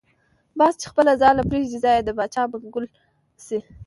باز 0.57 0.73
چی 0.81 0.85
خپله 0.91 1.13
ځاله 1.21 1.41
پریږدی 1.49 1.77
ځای 1.83 1.95
یی 1.97 2.05
دباچا 2.07 2.43
منګول 2.51 2.85
شی. 3.45 3.59